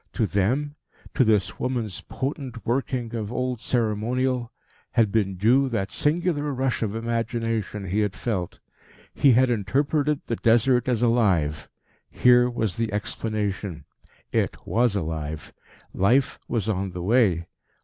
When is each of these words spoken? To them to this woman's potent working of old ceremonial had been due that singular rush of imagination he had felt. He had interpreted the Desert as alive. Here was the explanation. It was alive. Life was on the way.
To 0.13 0.25
them 0.25 0.73
to 1.13 1.23
this 1.23 1.59
woman's 1.59 2.01
potent 2.01 2.65
working 2.65 3.13
of 3.13 3.31
old 3.31 3.59
ceremonial 3.59 4.51
had 4.93 5.11
been 5.11 5.35
due 5.35 5.69
that 5.69 5.91
singular 5.91 6.51
rush 6.51 6.81
of 6.81 6.95
imagination 6.95 7.85
he 7.85 7.99
had 7.99 8.15
felt. 8.15 8.59
He 9.13 9.33
had 9.33 9.51
interpreted 9.51 10.21
the 10.25 10.37
Desert 10.37 10.87
as 10.89 11.03
alive. 11.03 11.69
Here 12.09 12.49
was 12.49 12.77
the 12.77 12.91
explanation. 12.91 13.85
It 14.31 14.57
was 14.65 14.95
alive. 14.95 15.53
Life 15.93 16.39
was 16.47 16.67
on 16.67 16.93
the 16.93 17.03
way. 17.03 17.45